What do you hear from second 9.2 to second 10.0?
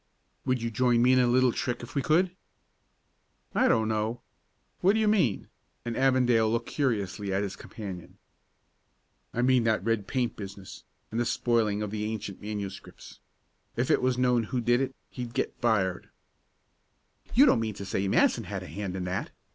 "I mean that